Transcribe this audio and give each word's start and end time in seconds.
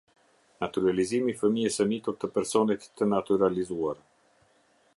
Natyralizimi 0.63 1.31
i 1.33 1.35
fëmijës 1.41 1.77
së 1.81 1.85
mitur 1.91 2.17
të 2.23 2.29
personit 2.39 2.89
të 3.01 3.09
natyralizuar. 3.13 4.01